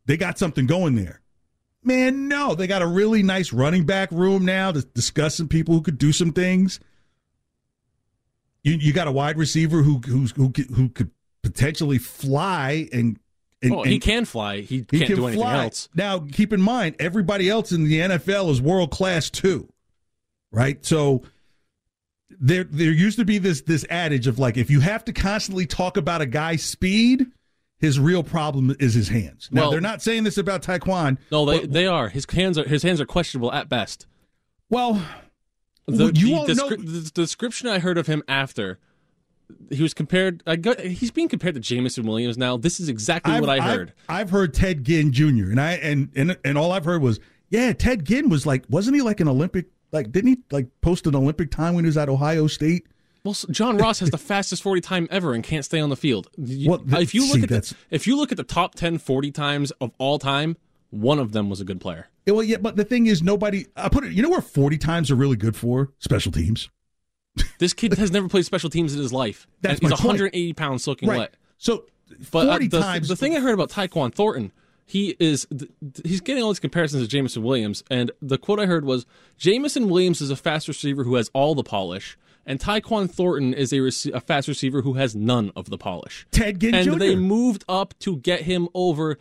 [0.08, 1.22] they got something going there.
[1.84, 5.76] Man, no, they got a really nice running back room now to discuss some people
[5.76, 6.80] who could do some things.
[8.63, 11.12] You, you got a wide receiver who who's, who who could
[11.43, 13.20] potentially fly and.
[13.62, 14.62] and oh, he and can fly.
[14.62, 15.63] He, he can't can do anything fly.
[15.65, 15.88] else.
[15.93, 19.72] Now, keep in mind, everybody else in the NFL is world class too,
[20.52, 20.84] right?
[20.84, 21.24] So
[22.30, 25.65] there there used to be this this adage of like if you have to constantly
[25.65, 27.28] talk about a guy's speed
[27.80, 29.50] his real problem is his hands.
[29.52, 31.18] Now well, they're not saying this about Tyquan.
[31.32, 32.10] No, they but, they are.
[32.10, 34.08] His hands are his hands are questionable at best.
[34.70, 35.02] Well,
[35.86, 38.80] the, the, descri- the, description I heard of him after
[39.72, 40.44] he was compared.
[40.46, 42.58] I got, he's being compared to Jameson Williams now.
[42.58, 43.94] This is exactly I've, what I heard.
[44.10, 45.52] I've, I've, heard Ted Ginn Jr.
[45.52, 48.96] and I and, and and all I've heard was yeah, Ted Ginn was like wasn't
[48.96, 51.98] he like an Olympic like didn't he like post an Olympic time when he was
[51.98, 52.88] at Ohio State?
[53.28, 56.30] Well, John Ross has the fastest 40 time ever and can't stay on the field.
[56.38, 59.32] well, if you look see, at the, if you look at the top 10 40
[59.32, 60.56] times of all time,
[60.90, 62.08] one of them was a good player.
[62.26, 63.66] Yeah, well, yeah, but the thing is, nobody.
[63.76, 64.13] I put it.
[64.13, 66.70] You know where 40 times are really good for special teams.
[67.60, 69.46] This kid has never played special teams in his life.
[69.62, 70.58] That's he's 180 point.
[70.58, 71.20] pounds soaking right.
[71.20, 71.36] wet.
[71.60, 71.86] So,
[72.32, 73.08] but uh, the, times.
[73.10, 74.52] The thing I heard about Tyquan Thornton
[74.88, 75.46] he is
[76.06, 79.06] he's getting all these comparisons to Jameson Williams, and the quote I heard was
[79.38, 83.74] Jameson Williams is a fast receiver who has all the polish, and Tyquan Thornton is
[83.74, 86.26] a, rec- a fast receiver who has none of the polish.
[86.32, 86.98] Ted Ginn and Jr.
[86.98, 89.20] they moved up to get him over.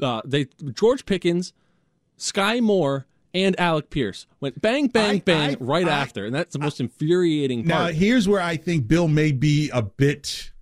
[0.00, 1.54] Uh, they George Pickens,
[2.18, 6.34] Skyy Moore, and Alec Pierce went bang, bang, I, bang I, right I, after, and
[6.34, 7.68] that's the most infuriating part.
[7.68, 10.52] Now, here's where I think Bill may be a bit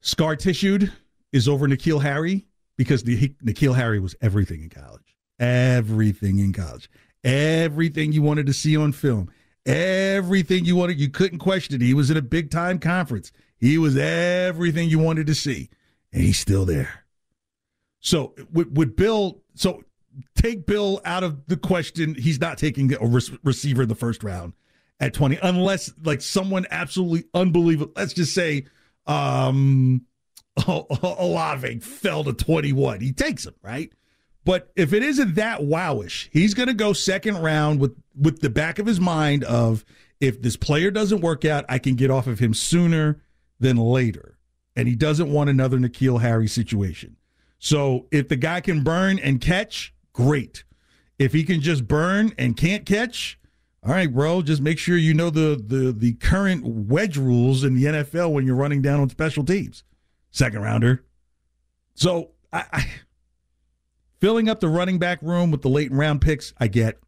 [0.00, 0.92] scar tissued
[1.32, 6.90] is over N'Keal Harry because the, N'Keal Harry was everything in college, everything in college,
[7.22, 9.30] everything you wanted to see on film
[9.68, 10.98] everything you wanted.
[10.98, 11.84] You couldn't question it.
[11.84, 13.30] He was in a big time conference.
[13.58, 15.68] He was everything you wanted to see,
[16.12, 17.04] and he's still there.
[18.00, 19.82] So with, with Bill, so
[20.34, 22.14] take Bill out of the question.
[22.14, 24.54] He's not taking a re- receiver in the first round
[25.00, 27.92] at 20, unless like someone absolutely unbelievable.
[27.94, 28.66] Let's just say
[29.06, 30.06] um
[30.66, 33.00] Olave fell to 21.
[33.00, 33.92] He takes him, right?
[34.48, 38.48] But if it isn't that wowish, he's going to go second round with with the
[38.48, 39.84] back of his mind of
[40.20, 43.20] if this player doesn't work out, I can get off of him sooner
[43.60, 44.38] than later.
[44.74, 47.16] And he doesn't want another N'Keal Harry situation.
[47.58, 50.64] So if the guy can burn and catch, great.
[51.18, 53.38] If he can just burn and can't catch,
[53.82, 57.74] all right, bro, just make sure you know the the the current wedge rules in
[57.74, 59.84] the NFL when you're running down on special teams.
[60.30, 61.04] Second rounder.
[61.96, 62.86] So I, I
[64.18, 66.98] filling up the running back room with the late round picks, I get.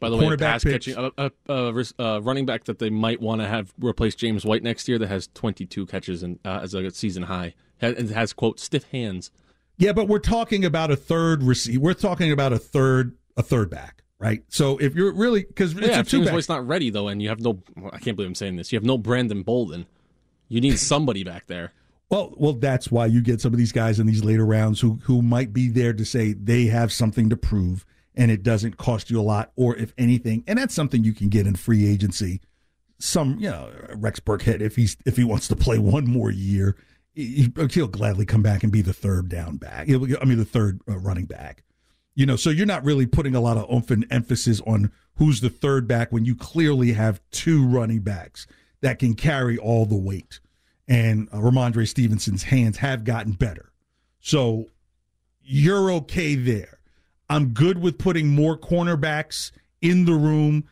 [0.00, 3.40] By the way, pass catching a, a, a, a, running back that they might want
[3.40, 6.90] to have replace James White next year that has 22 catches and uh, as a
[6.92, 9.30] season high and has quote stiff hands.
[9.76, 11.80] Yeah, but we're talking about a third receiver.
[11.80, 14.42] We're talking about a third a third back, right?
[14.48, 17.40] So if you're really because yeah, if James White's not ready though, and you have
[17.40, 17.62] no,
[17.92, 18.72] I can't believe I'm saying this.
[18.72, 19.86] You have no Brandon Bolden.
[20.48, 21.72] You need somebody back there.
[22.10, 24.98] Well, well, that's why you get some of these guys in these later rounds who
[25.04, 27.84] who might be there to say they have something to prove
[28.18, 31.28] and it doesn't cost you a lot, or if anything, and that's something you can
[31.28, 32.40] get in free agency.
[32.98, 36.76] Some, you know, Rex Burkhead, if he's if he wants to play one more year,
[37.14, 39.88] he, will gladly come back and be the third down back.
[39.88, 41.62] I mean, the third uh, running back.
[42.16, 45.86] You know, so you're not really putting a lot of emphasis on who's the third
[45.86, 48.48] back when you clearly have two running backs
[48.80, 50.40] that can carry all the weight.
[50.88, 53.70] And uh, Rhamondre Stevenson's hands have gotten better.
[54.20, 54.66] So
[55.42, 56.78] you're okay there.
[57.30, 60.64] I'm good with putting more cornerbacks in the room.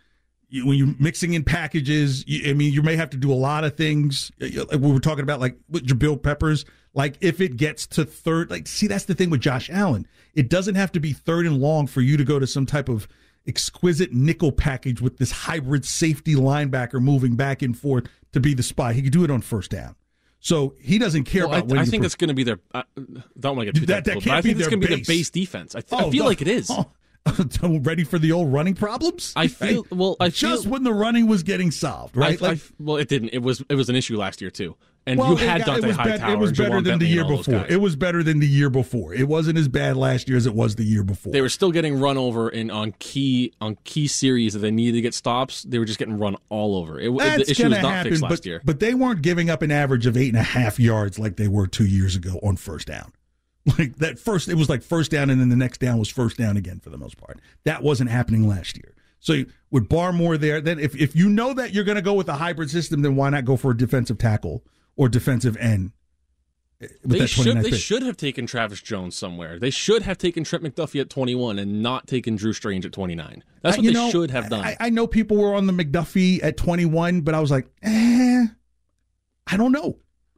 [0.50, 3.76] When you're mixing in packages, I mean, you may have to do a lot of
[3.76, 4.30] things.
[4.40, 6.64] Like We were talking about like with Jabril Peppers.
[6.94, 10.06] Like if it gets to third, like see, that's the thing with Josh Allen.
[10.34, 12.88] It doesn't have to be third and long for you to go to some type
[12.88, 13.06] of
[13.46, 18.62] exquisite nickel package with this hybrid safety linebacker moving back and forth to be the
[18.62, 18.92] spy.
[18.92, 19.94] He could do it on first down.
[20.46, 21.76] So he doesn't care well, about.
[21.76, 22.60] I, I think it's going to be their.
[22.72, 22.84] Uh,
[23.40, 25.04] don't want to get too that, that but I think it's going to be their
[25.04, 25.74] base defense.
[25.74, 26.28] I, th- oh, I feel no.
[26.28, 26.70] like it is.
[27.28, 29.32] Oh, ready for the old running problems?
[29.34, 30.16] I feel well.
[30.20, 32.40] I just feel, when the running was getting solved, right?
[32.40, 33.30] I, like, well, it didn't.
[33.30, 34.76] It was it was an issue last year too.
[35.08, 36.32] And well, you had got, Dont'a Hightower.
[36.32, 37.64] It was better than the year before.
[37.68, 39.14] It was better than the year before.
[39.14, 41.32] It wasn't as bad last year as it was the year before.
[41.32, 44.94] They were still getting run over in on key on key series that they needed
[44.94, 45.62] to get stops.
[45.62, 46.98] They were just getting run all over.
[46.98, 48.60] It, That's the issue was not happen, fixed but, year.
[48.64, 51.48] But they weren't giving up an average of eight and a half yards like they
[51.48, 53.12] were two years ago on first down.
[53.78, 56.36] Like that first, it was like first down, and then the next down was first
[56.36, 57.40] down again for the most part.
[57.64, 58.94] That wasn't happening last year.
[59.18, 59.42] So
[59.72, 62.34] with Barmore there, then if, if you know that you're going to go with a
[62.34, 64.62] hybrid system, then why not go for a defensive tackle
[64.96, 65.92] or defensive end?
[66.78, 67.80] They should they pick?
[67.80, 69.58] should have taken Travis Jones somewhere.
[69.58, 73.42] They should have taken Trent McDuffie at 21 and not taken Drew Strange at 29.
[73.62, 74.62] That's what they know, should have done.
[74.62, 78.44] I, I, know people were on the McDuffie at 21, but I was like, eh,
[79.46, 79.96] I don't know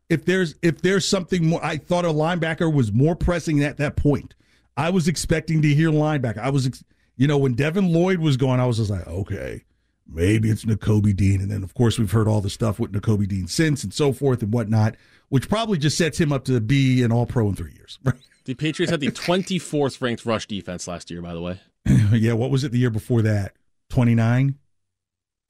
[0.08, 1.64] if there's if there's something more.
[1.64, 4.36] I thought a linebacker was more pressing at that point.
[4.76, 6.38] I was expecting to hear linebacker.
[6.38, 6.84] I was,
[7.16, 9.64] you know, when Devin Lloyd was gone, I was just like, okay,
[10.08, 13.28] maybe it's Nakobe Dean, and then of course we've heard all the stuff with Nakobe
[13.28, 14.96] Dean since and so forth and whatnot
[15.28, 17.98] which probably just sets him up to be an all pro in three years.
[18.44, 21.60] the Patriots had the 24th ranked rush defense last year, by the way.
[22.12, 23.54] yeah, what was it the year before that?
[23.90, 24.56] 29,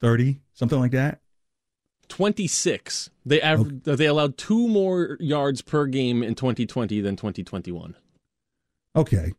[0.01, 1.19] 30, something like that?
[2.07, 3.09] 26.
[3.25, 3.95] They aver- okay.
[3.95, 7.95] they allowed two more yards per game in 2020 than 2021.
[8.95, 9.33] Okay.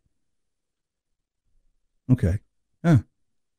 [2.11, 2.39] Okay.
[2.85, 2.99] Huh.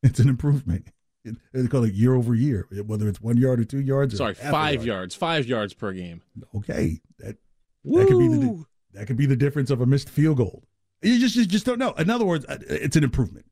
[0.02, 0.88] It's an improvement.
[1.24, 4.16] They call it year over year, whether it's one yard or two yards.
[4.16, 4.86] Sorry, five yard.
[4.86, 6.22] yards, five yards per game.
[6.54, 7.36] Okay, that
[7.84, 8.00] Woo!
[8.00, 10.64] that could be the that could be the difference of a missed field goal.
[11.00, 11.92] You just you just don't know.
[11.92, 13.46] In other words, uh, it's an improvement.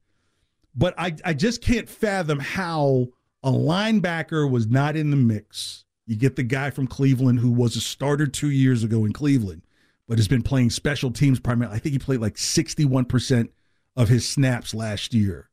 [0.74, 3.08] But I I just can't fathom how
[3.42, 5.84] a linebacker was not in the mix.
[6.06, 9.62] You get the guy from Cleveland who was a starter two years ago in Cleveland,
[10.08, 11.76] but has been playing special teams primarily.
[11.76, 13.52] I think he played like sixty one percent
[13.96, 15.50] of his snaps last year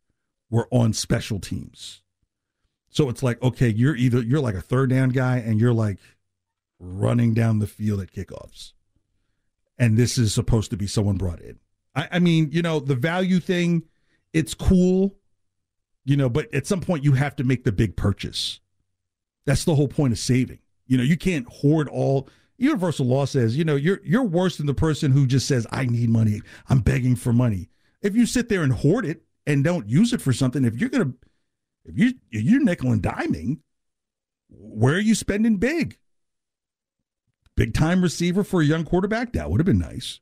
[0.49, 2.01] were on special teams.
[2.97, 5.99] So it's like, okay, you're either you're like a third down guy and you're like
[6.79, 8.73] running down the field at kickoffs.
[9.77, 11.59] And this is supposed to be someone brought in.
[11.93, 13.83] I, I mean, you know, the value thing,
[14.33, 15.15] it's cool,
[16.05, 18.61] you know, but at some point you have to make the big purchase.
[19.45, 20.57] That's the whole point of saving.
[20.87, 24.65] You know, you can't hoard all universal law says, you know, you're you're worse than
[24.65, 26.41] the person who just says, I need money.
[26.67, 27.69] I'm begging for money.
[28.01, 30.89] If you sit there and hoard it and don't use it for something, if you're
[30.89, 31.13] gonna
[31.87, 33.59] if you you're nickel and diming,
[34.49, 35.97] where are you spending big?
[37.55, 39.33] Big time receiver for a young quarterback?
[39.33, 40.19] That would have been nice.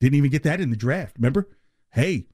[0.00, 1.16] Didn't even get that in the draft.
[1.16, 1.48] Remember?
[1.92, 2.26] Hey,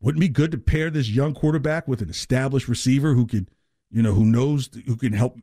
[0.00, 3.48] wouldn't be good to pair this young quarterback with an established receiver who could,
[3.90, 5.38] you know, who knows, who can help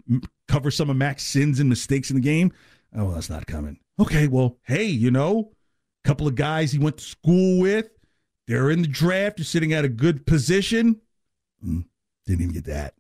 [0.48, 2.52] cover some of Mac's sins and mistakes in the game?
[2.96, 3.80] Oh, well, that's not coming.
[4.00, 5.52] Okay, well, hey, you know,
[6.04, 7.90] a couple of guys he went to school with,
[8.48, 9.40] they're in the draft.
[9.40, 11.00] You're sitting at a good position.
[11.66, 11.86] Mm,
[12.26, 12.94] didn't even get that.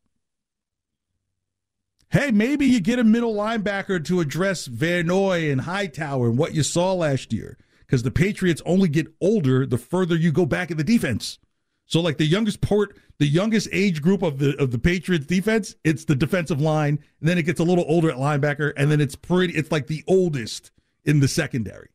[2.09, 6.53] Hey, maybe you get a middle linebacker to address Van Noy and Hightower and what
[6.53, 7.57] you saw last year.
[7.79, 11.39] Because the Patriots only get older the further you go back in the defense.
[11.85, 15.75] So like the youngest port, the youngest age group of the of the Patriots defense,
[15.83, 19.01] it's the defensive line, and then it gets a little older at linebacker, and then
[19.01, 19.53] it's pretty.
[19.53, 20.71] It's like the oldest
[21.03, 21.89] in the secondary.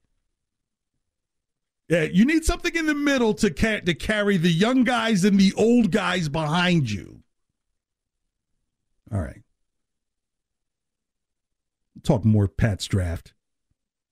[1.89, 5.39] Yeah, you need something in the middle to ca- to carry the young guys and
[5.39, 7.23] the old guys behind you.
[9.13, 9.43] All right.
[12.03, 13.35] Talk more Pat's draft.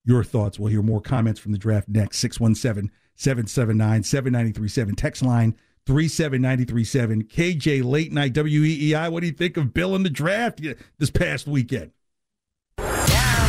[0.04, 0.58] Your thoughts.
[0.58, 2.18] We'll hear more comments from the draft next.
[2.18, 4.94] 617 779 7937.
[4.94, 5.56] Text line
[5.86, 7.24] 37937.
[7.24, 9.10] KJ Late Night WEEI.
[9.10, 10.60] What do you think of Bill in the draft
[10.98, 11.90] this past weekend?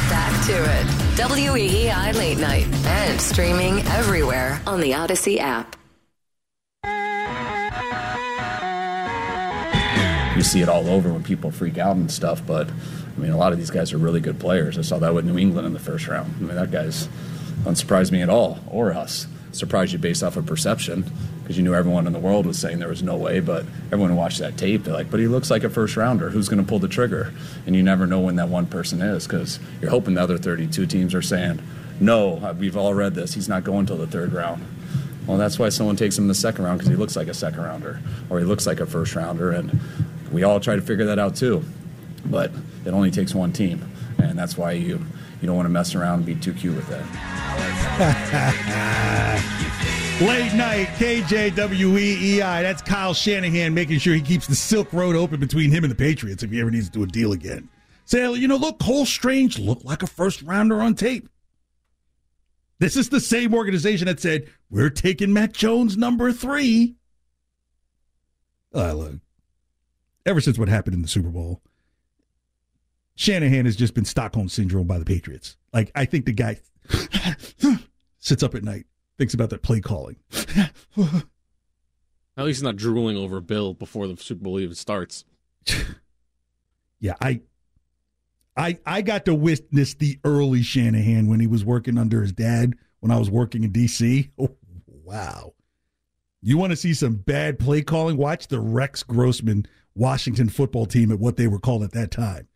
[0.10, 0.86] Back to it.
[1.18, 5.76] WEEI Late Night and streaming everywhere on the Audacy app.
[10.36, 13.38] You see it all over when people freak out and stuff, but I mean, a
[13.38, 14.78] lot of these guys are really good players.
[14.78, 16.34] I saw that with New England in the first round.
[16.38, 17.08] I mean, that guy's
[17.66, 19.28] doesn't me at all, or us.
[19.56, 21.10] Surprised you based off of perception
[21.42, 24.10] because you knew everyone in the world was saying there was no way, but everyone
[24.10, 26.30] who watched that tape, they're like, but he looks like a first rounder.
[26.30, 27.34] Who's going to pull the trigger?
[27.66, 30.86] And you never know when that one person is because you're hoping the other 32
[30.88, 31.62] teams are saying,
[32.02, 33.34] no, uh, we've all read this.
[33.34, 34.66] He's not going till the third round.
[35.26, 37.34] Well, that's why someone takes him in the second round because he looks like a
[37.34, 39.52] second rounder or he looks like a first rounder.
[39.52, 39.80] And
[40.32, 41.64] we all try to figure that out too.
[42.26, 42.52] But
[42.86, 43.90] it only takes one team.
[44.18, 45.06] And that's why you,
[45.42, 47.85] you don't want to mess around and be too cute with that.
[47.96, 48.04] Late
[50.54, 52.40] night, KJWEEI.
[52.40, 55.96] That's Kyle Shanahan making sure he keeps the Silk Road open between him and the
[55.96, 57.70] Patriots if he ever needs to do a deal again.
[58.04, 61.30] Say, you know, look, Cole Strange looked like a first rounder on tape.
[62.80, 66.96] This is the same organization that said, we're taking Mac Jones number three.
[68.74, 69.14] Uh, look,
[70.26, 71.62] ever since what happened in the Super Bowl,
[73.16, 75.56] Shanahan has just been Stockholm syndrome by the Patriots.
[75.72, 76.58] Like, I think the guy
[78.26, 78.86] sits up at night,
[79.18, 80.18] thinks about that play calling.
[82.38, 85.24] At least he's not drooling over Bill before the Super Bowl even starts.
[87.00, 87.42] yeah, I
[88.58, 92.74] I I got to witness the early Shanahan when he was working under his dad
[93.00, 94.32] when I was working in DC.
[94.40, 94.58] Oh,
[95.08, 95.54] wow.
[96.42, 98.18] You want to see some bad play calling?
[98.18, 102.48] Watch the Rex Grossman Washington football team at what they were called at that time.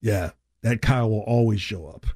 [0.00, 0.30] Yeah,
[0.62, 2.06] that Kyle will always show up.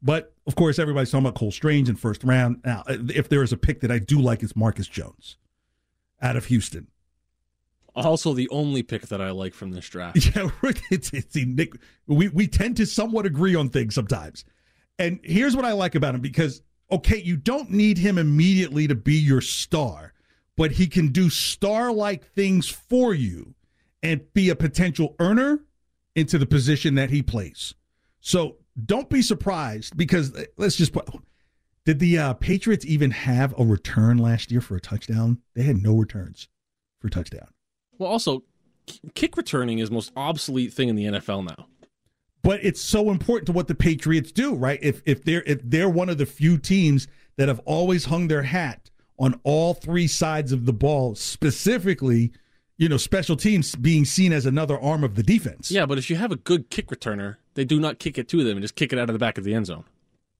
[0.00, 2.62] But of course, everybody's talking about Cole Strange in first round.
[2.64, 5.36] Now, if there is a pick that I do like, it's Marcus Jones
[6.22, 6.88] out of Houston.
[7.94, 10.16] Also, the only pick that I like from this draft.
[10.34, 10.48] Yeah,
[10.90, 11.74] it's, it's Nick.
[12.06, 14.44] We we tend to somewhat agree on things sometimes.
[14.98, 18.94] And here's what I like about him because okay, you don't need him immediately to
[18.94, 20.14] be your star,
[20.56, 23.54] but he can do star-like things for you
[24.02, 25.60] and be a potential earner
[26.16, 27.74] into the position that he plays.
[28.20, 31.08] So don't be surprised because uh, let's just put.
[31.84, 35.38] Did the uh, Patriots even have a return last year for a touchdown?
[35.54, 36.48] They had no returns
[37.00, 37.48] for touchdown.
[37.98, 38.44] Well, also,
[39.14, 41.66] kick returning is most obsolete thing in the NFL now.
[42.42, 44.78] But it's so important to what the Patriots do, right?
[44.82, 48.42] If if they're if they're one of the few teams that have always hung their
[48.42, 52.32] hat on all three sides of the ball, specifically,
[52.76, 55.70] you know, special teams being seen as another arm of the defense.
[55.70, 58.44] Yeah, but if you have a good kick returner, they do not kick it to
[58.44, 59.82] them and just kick it out of the back of the end zone.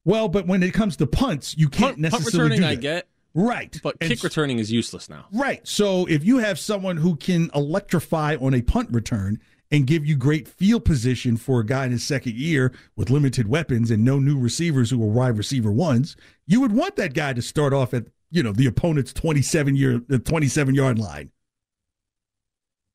[0.05, 2.61] Well, but when it comes to punts, you can't punt, necessarily punt returning.
[2.61, 5.27] do I get right, but kick returning is useless now.
[5.33, 5.67] Right.
[5.67, 9.41] So if you have someone who can electrify on a punt return
[9.73, 13.49] and give you great field position for a guy in his second year with limited
[13.49, 16.17] weapons and no new receivers who are wide receiver ones,
[16.47, 19.75] you would want that guy to start off at you know the opponent's twenty seven
[19.75, 21.33] year the twenty seven yard line.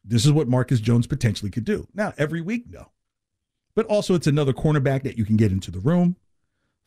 [0.06, 1.90] This is what Marcus Jones potentially could do.
[1.94, 2.93] Now every week, no,
[3.76, 6.16] but also it's another cornerback that you can get into the room,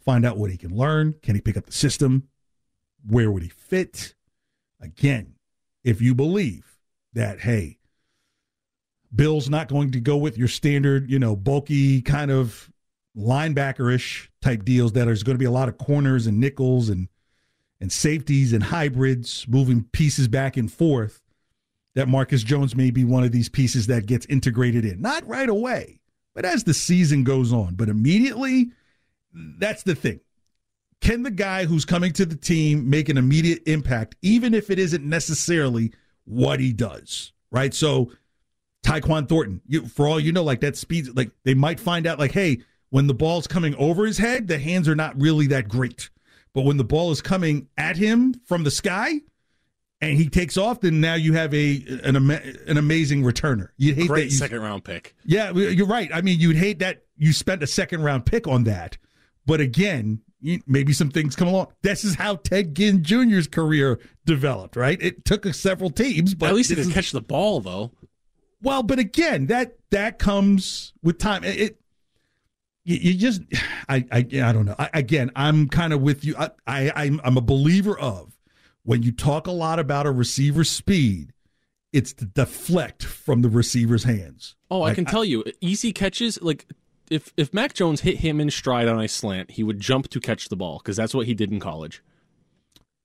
[0.01, 1.15] find out what he can learn.
[1.23, 2.29] Can he pick up the system?
[3.07, 4.15] Where would he fit?
[4.81, 5.35] Again,
[5.85, 6.79] if you believe
[7.13, 7.79] that, hey,
[9.15, 12.71] Bill's not going to go with your standard, you know, bulky kind of
[13.17, 17.09] linebackerish type deals that there's going to be a lot of corners and nickels and
[17.81, 21.23] and safeties and hybrids moving pieces back and forth
[21.95, 25.01] that Marcus Jones may be one of these pieces that gets integrated in.
[25.01, 26.01] Not right away,
[26.37, 28.71] but as the season goes on, but immediately
[29.33, 30.21] that's the thing.
[31.01, 34.79] Can the guy who's coming to the team make an immediate impact, even if it
[34.79, 35.93] isn't necessarily
[36.25, 37.33] what he does?
[37.51, 37.73] Right.
[37.73, 38.13] So,
[38.85, 42.19] Tyquan Thornton, you, for all you know, like that speed, like they might find out,
[42.19, 42.59] like, hey,
[42.91, 46.11] when the ball's coming over his head, the hands are not really that great.
[46.53, 49.21] But when the ball is coming at him from the sky
[50.01, 53.69] and he takes off, then now you have a an, an amazing returner.
[53.77, 55.15] You hate Great that you, second round pick.
[55.25, 56.11] yeah, you're right.
[56.13, 58.99] I mean, you'd hate that you spent a second round pick on that.
[59.47, 60.21] But again,
[60.67, 61.69] maybe some things come along.
[61.83, 65.01] This is how Ted Ginn Jr.'s career developed, right?
[65.01, 67.93] It took several teams, but At least he didn't catch the ball, though.
[68.61, 71.45] well, but again, that that comes with time.
[71.45, 71.81] It, it
[72.85, 73.43] you, you just,
[73.89, 74.75] I, I, I don't know.
[74.79, 76.37] I, again, I'm kind of with you.
[76.37, 78.36] I, I, I'm, I'm a believer of
[78.87, 81.33] when you talk a lot about a receiver's speed,
[81.93, 84.55] it's to deflect from the receiver's hands.
[84.71, 86.41] Oh, I can tell you, easy catches.
[86.41, 86.67] Like
[87.11, 90.21] if if Mac Jones hit him in stride on a slant, he would jump to
[90.21, 92.03] catch the ball because that's what he did in college.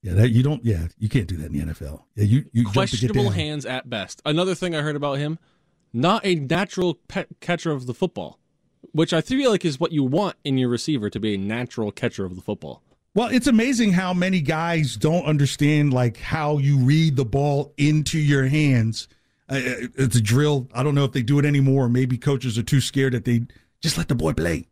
[0.04, 0.64] Yeah, that you don't.
[0.64, 2.04] Yeah, you can't do that in the NFL.
[2.16, 4.22] Yeah, you you jump to get Questionable hands at best.
[4.24, 5.40] Another thing I heard about him,
[5.94, 8.40] not a natural pe- catcher of the football,
[8.92, 11.92] which I feel like is what you want in your receiver to be a natural
[11.92, 12.84] catcher of the football.
[13.14, 18.18] Well, it's amazing how many guys don't understand like how you read the ball into
[18.18, 19.10] your hands.
[19.50, 19.60] Uh,
[19.96, 20.70] it's a drill.
[20.74, 21.90] I don't know if they do it anymore.
[21.90, 23.42] Maybe coaches are too scared that they
[23.82, 24.68] just let the boy play.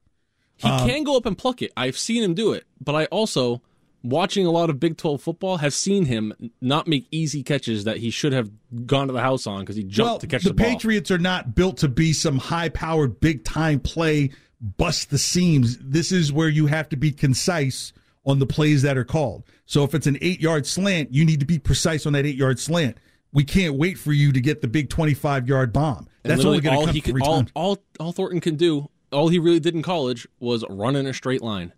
[0.56, 1.74] He Um, can go up and pluck it.
[1.76, 3.62] I've seen him do it, but I also,
[4.04, 7.98] watching a lot of Big 12 football, have seen him not make easy catches that
[7.98, 8.50] he should have
[8.86, 10.66] gone to the house on because he jumped well, to catch the, the, ball.
[10.66, 14.32] The Patriots are not built to be some high-powered, big-time play,
[14.62, 15.78] bust the seams.
[15.80, 17.92] This is where you have to be concise
[18.26, 19.44] on the plays that are called.
[19.66, 22.98] So if it's an eight-yard slant, you need to be precise on that eight-yard slant.
[23.32, 26.08] We can't wait for you to get the big twenty-five-yard bomb.
[26.24, 27.52] And That's only going to all come he could, all, times.
[27.56, 31.14] all all Thornton can do, all he really did in college was run in a
[31.14, 31.72] straight line.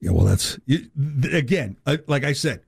[0.00, 0.58] Yeah, well, that's
[1.32, 2.60] again, uh, like I said,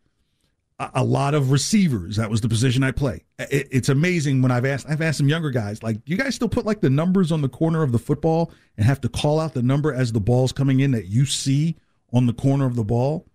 [0.79, 2.17] a, a lot of receivers.
[2.17, 3.25] That was the position I play.
[3.39, 4.87] It's amazing when I've asked.
[4.89, 7.43] I've asked some younger guys, like, do you guys still put like the numbers on
[7.43, 10.53] the corner of the football and have to call out the number as the ball's
[10.53, 11.77] coming in that you see
[12.13, 13.27] on the corner of the ball?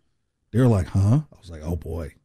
[0.51, 1.21] They're like, huh?
[1.31, 2.15] I was like, oh boy,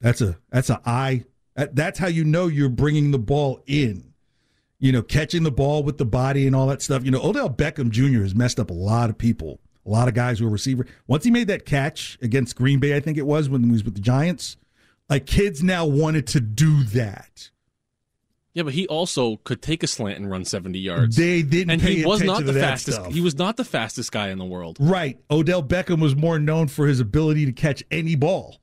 [0.00, 1.24] that's a that's a eye.
[1.56, 4.12] That, that's how you know you're bringing the ball in.
[4.78, 7.04] You know, catching the ball with the body and all that stuff.
[7.04, 8.22] You know, Odell Beckham Jr.
[8.22, 10.86] has messed up a lot of people, a lot of guys who are receiver.
[11.06, 13.84] Once he made that catch against Green Bay, I think it was when he was
[13.84, 14.56] with the Giants,
[15.08, 17.50] like kids now wanted to do that.
[18.54, 21.16] Yeah, but he also could take a slant and run 70 yards.
[21.16, 22.98] They didn't and he was not the fastest.
[22.98, 23.12] stuff.
[23.12, 24.76] He was not the fastest guy in the world.
[24.80, 25.18] Right.
[25.28, 28.60] Odell Beckham was more known for his ability to catch any ball.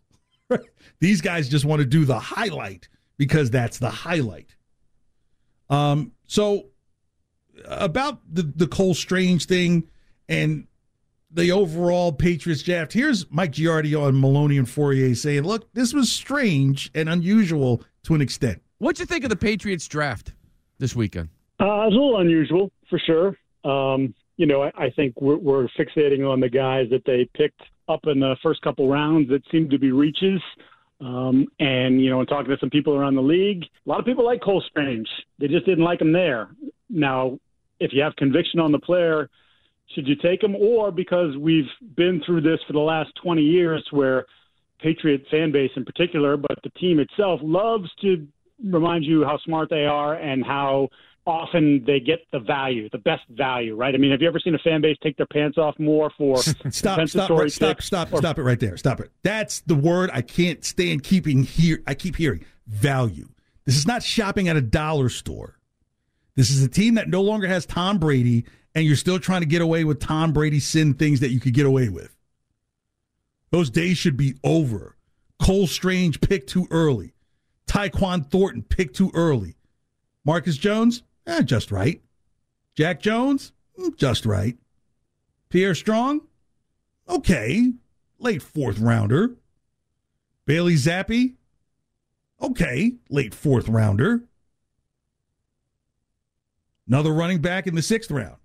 [1.00, 2.88] These guys just want to do the highlight
[3.18, 4.56] because that's the highlight.
[5.70, 6.68] Um, so
[7.66, 9.90] about the the Cole Strange thing
[10.30, 10.68] and
[11.30, 12.94] the overall Patriots draft.
[12.94, 18.16] Here's Mike Giardi on Merloni and Fauria saying, "Look, this was strange and unusual to
[18.16, 20.34] an extent." What'd you think of the Patriots draft
[20.80, 21.30] this weekend?
[21.60, 23.38] Uh, was a little unusual for sure.
[23.64, 27.62] Um, you know, I, I think we're, we're fixating on the guys that they picked
[27.88, 30.42] up in the first couple rounds that seemed to be reaches.
[31.00, 34.06] Um, and you know, in talking to some people around the league, a lot of
[34.08, 35.08] people like Cole Strange.
[35.38, 36.50] They just didn't like him there.
[36.90, 37.38] Now,
[37.80, 39.30] if you have conviction on the player,
[39.94, 40.56] should you take him?
[40.56, 44.26] Or because we've been through this for the last 20 years, where
[44.80, 48.28] Patriot fan base in particular, but the team itself loves to
[48.64, 50.90] remind you how smart they are and how
[51.26, 53.94] often they get the value, the best value, right?
[53.94, 56.38] I mean, have you ever seen a fan base take their pants off more for
[56.42, 58.78] Stop, stop, right, stop, stop, or- stop it right there.
[58.78, 59.12] Stop it.
[59.24, 61.82] That's the word I can't stand keeping here.
[61.86, 63.30] I keep hearing value.
[63.66, 65.60] This is not shopping at a dollar store.
[66.36, 69.48] This is a team that no longer has Tom Brady, and you're still trying to
[69.48, 72.16] get away with Tom Brady sin things that you could get away with.
[73.52, 74.96] Those days should be over.
[75.40, 77.14] Cole Strange picked too early.
[77.72, 79.56] Tyquan Thornton picked too early.
[80.26, 82.02] Marcus Jones, eh, just right.
[82.76, 84.58] Jack Jones, mm, just right.
[85.48, 86.20] Pierre Strong,
[87.08, 87.72] okay,
[88.20, 89.38] late fourth rounder.
[90.46, 91.36] Bailey Zappe,
[92.42, 94.26] okay, late fourth rounder.
[96.90, 98.36] Another running back in the sixth round.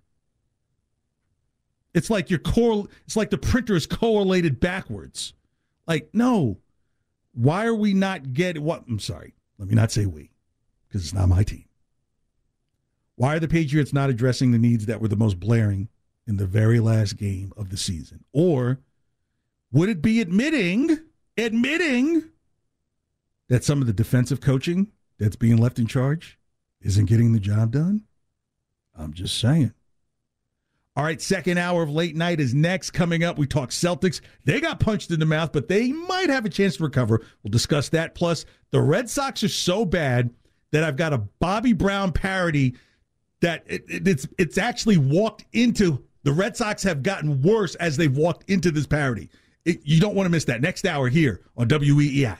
[1.93, 2.87] It's like your core.
[3.05, 5.33] It's like the printer is correlated backwards.
[5.85, 6.59] Like, no,
[7.37, 8.83] why are we not getting what?
[8.87, 9.35] I'm sorry.
[9.59, 10.31] Let me not say we,
[10.87, 11.65] because it's not my team.
[13.15, 15.87] Why are the Patriots not addressing the needs that were the most blaring
[16.25, 18.23] in the very last game of the season?
[18.33, 18.79] Or
[19.71, 20.97] would it be admitting,
[21.37, 22.23] admitting
[23.49, 26.39] that some of the defensive coaching that's being left in charge
[26.81, 28.03] isn't getting the job done?
[28.95, 29.73] I'm just saying.
[30.97, 32.89] All right, second hour of late night is next.
[32.89, 34.19] Coming up, we talk Celtics.
[34.45, 37.21] They got punched in the mouth, but they might have a chance to recover.
[37.43, 38.15] We'll discuss that.
[38.15, 40.31] Plus, the Red Sox are so bad
[40.71, 42.75] that I've got a Bobby Brown parody
[43.41, 47.95] that it, it- it's it's actually walked into the Red Sox have gotten worse as
[47.95, 49.29] they've walked into this parody.
[49.65, 52.39] It- you don't want to miss that next hour here on WEEI.